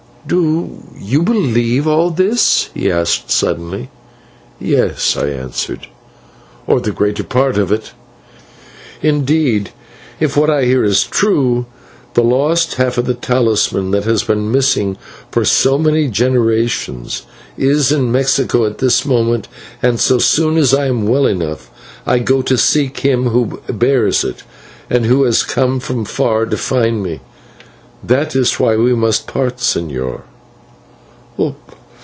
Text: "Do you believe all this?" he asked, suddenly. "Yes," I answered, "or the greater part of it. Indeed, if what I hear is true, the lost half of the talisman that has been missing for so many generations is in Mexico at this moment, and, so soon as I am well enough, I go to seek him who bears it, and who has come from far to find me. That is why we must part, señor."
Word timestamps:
"Do 0.27 0.77
you 0.99 1.23
believe 1.23 1.87
all 1.87 2.11
this?" 2.11 2.69
he 2.75 2.91
asked, 2.91 3.31
suddenly. 3.31 3.89
"Yes," 4.59 5.17
I 5.17 5.29
answered, 5.29 5.87
"or 6.67 6.79
the 6.79 6.91
greater 6.91 7.23
part 7.23 7.57
of 7.57 7.71
it. 7.71 7.93
Indeed, 9.01 9.71
if 10.19 10.37
what 10.37 10.47
I 10.51 10.65
hear 10.65 10.83
is 10.83 11.05
true, 11.05 11.65
the 12.13 12.21
lost 12.23 12.75
half 12.75 12.99
of 12.99 13.05
the 13.05 13.15
talisman 13.15 13.89
that 13.91 14.03
has 14.05 14.21
been 14.23 14.51
missing 14.51 14.95
for 15.31 15.43
so 15.43 15.79
many 15.79 16.07
generations 16.07 17.23
is 17.57 17.91
in 17.91 18.11
Mexico 18.11 18.67
at 18.67 18.77
this 18.77 19.03
moment, 19.03 19.47
and, 19.81 19.99
so 19.99 20.19
soon 20.19 20.55
as 20.55 20.71
I 20.71 20.85
am 20.85 21.07
well 21.07 21.25
enough, 21.25 21.71
I 22.05 22.19
go 22.19 22.43
to 22.43 22.59
seek 22.59 22.99
him 22.99 23.29
who 23.29 23.59
bears 23.67 24.23
it, 24.23 24.43
and 24.87 25.07
who 25.07 25.23
has 25.23 25.41
come 25.41 25.79
from 25.79 26.05
far 26.05 26.45
to 26.45 26.57
find 26.57 27.01
me. 27.01 27.21
That 28.03 28.35
is 28.35 28.59
why 28.59 28.77
we 28.77 28.95
must 28.95 29.27
part, 29.27 29.57
señor." 29.57 30.21